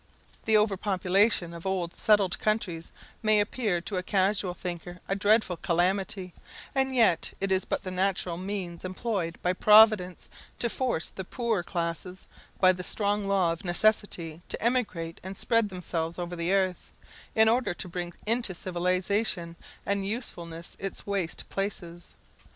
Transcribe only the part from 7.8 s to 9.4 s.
the natural means employed